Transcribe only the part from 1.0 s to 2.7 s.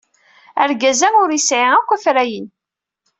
ur yesɛi akk afrayen.